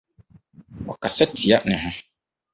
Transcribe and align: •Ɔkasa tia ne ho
•Ɔkasa 0.91 1.25
tia 1.35 1.57
ne 1.67 1.75
ho 1.81 1.89